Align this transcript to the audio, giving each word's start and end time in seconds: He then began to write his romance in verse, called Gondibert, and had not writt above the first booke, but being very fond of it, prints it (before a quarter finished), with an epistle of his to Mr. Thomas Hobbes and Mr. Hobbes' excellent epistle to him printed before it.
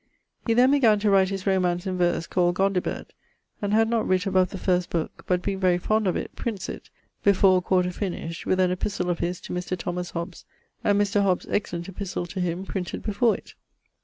He 0.47 0.55
then 0.55 0.71
began 0.71 0.97
to 1.01 1.11
write 1.11 1.29
his 1.29 1.45
romance 1.45 1.85
in 1.85 1.95
verse, 1.95 2.25
called 2.25 2.55
Gondibert, 2.55 3.13
and 3.61 3.71
had 3.71 3.87
not 3.87 4.07
writt 4.07 4.25
above 4.25 4.49
the 4.49 4.57
first 4.57 4.89
booke, 4.89 5.23
but 5.27 5.43
being 5.43 5.59
very 5.59 5.77
fond 5.77 6.07
of 6.07 6.15
it, 6.15 6.35
prints 6.35 6.69
it 6.69 6.89
(before 7.23 7.59
a 7.59 7.61
quarter 7.61 7.91
finished), 7.91 8.47
with 8.47 8.59
an 8.59 8.71
epistle 8.71 9.11
of 9.11 9.19
his 9.19 9.39
to 9.41 9.53
Mr. 9.53 9.77
Thomas 9.77 10.09
Hobbes 10.09 10.43
and 10.83 10.99
Mr. 10.99 11.21
Hobbes' 11.21 11.45
excellent 11.51 11.87
epistle 11.87 12.25
to 12.25 12.39
him 12.39 12.65
printed 12.65 13.03
before 13.03 13.35
it. 13.35 13.53